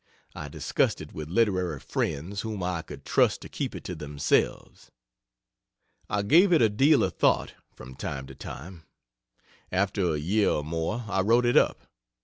[0.33, 4.89] I discussed it with literary friends whom I could trust to keep it to themselves.
[6.09, 8.87] I gave it a deal of thought, from time to time.
[9.71, 11.85] After a year or more I wrote it up.